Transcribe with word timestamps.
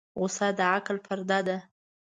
غوسه 0.19 0.47
د 0.57 0.59
عقل 0.73 0.97
پرده 1.05 1.39
ده. 1.47 1.57